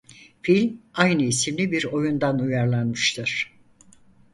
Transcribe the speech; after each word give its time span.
Film 0.41 0.81
aynı 0.93 1.23
isimli 1.23 1.71
bir 1.71 1.85
oyundan 1.85 2.39
uyarlanmıştır. 2.39 3.51